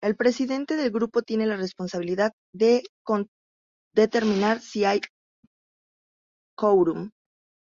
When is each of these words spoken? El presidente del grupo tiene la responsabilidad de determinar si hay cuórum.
El 0.00 0.14
presidente 0.14 0.76
del 0.76 0.92
grupo 0.92 1.22
tiene 1.22 1.44
la 1.44 1.56
responsabilidad 1.56 2.30
de 2.54 2.84
determinar 3.92 4.60
si 4.60 4.84
hay 4.84 5.00
cuórum. 6.56 7.10